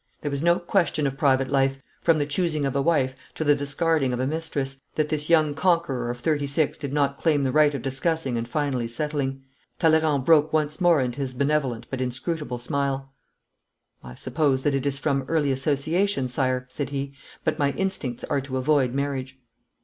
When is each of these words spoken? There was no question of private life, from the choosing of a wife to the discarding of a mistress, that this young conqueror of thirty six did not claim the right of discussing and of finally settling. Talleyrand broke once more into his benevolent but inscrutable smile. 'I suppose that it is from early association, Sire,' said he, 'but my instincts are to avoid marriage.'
There 0.21 0.31
was 0.31 0.41
no 0.41 0.57
question 0.57 1.05
of 1.05 1.15
private 1.15 1.51
life, 1.51 1.79
from 2.01 2.17
the 2.17 2.25
choosing 2.25 2.65
of 2.65 2.75
a 2.75 2.81
wife 2.81 3.15
to 3.35 3.43
the 3.43 3.53
discarding 3.53 4.13
of 4.13 4.19
a 4.19 4.25
mistress, 4.25 4.81
that 4.95 5.09
this 5.09 5.29
young 5.29 5.53
conqueror 5.53 6.09
of 6.09 6.21
thirty 6.21 6.47
six 6.47 6.75
did 6.75 6.91
not 6.91 7.19
claim 7.19 7.43
the 7.43 7.51
right 7.51 7.71
of 7.75 7.83
discussing 7.83 8.35
and 8.35 8.47
of 8.47 8.51
finally 8.51 8.87
settling. 8.87 9.43
Talleyrand 9.77 10.25
broke 10.25 10.51
once 10.51 10.81
more 10.81 11.01
into 11.01 11.19
his 11.21 11.35
benevolent 11.35 11.85
but 11.91 12.01
inscrutable 12.01 12.57
smile. 12.57 13.13
'I 14.03 14.15
suppose 14.15 14.63
that 14.63 14.73
it 14.73 14.87
is 14.87 14.97
from 14.97 15.21
early 15.27 15.51
association, 15.51 16.27
Sire,' 16.27 16.65
said 16.67 16.89
he, 16.89 17.13
'but 17.43 17.59
my 17.59 17.71
instincts 17.73 18.23
are 18.23 18.41
to 18.41 18.57
avoid 18.57 18.95
marriage.' 18.95 19.37